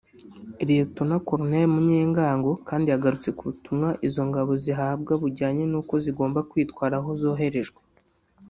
[0.67, 0.95] Lt
[1.27, 1.41] Col
[1.73, 7.79] Munyengango kandi yagarutse ku butumwa izo ngabo zihabwa bujyanye n’uko zigomba kwitwara aho zoherejwe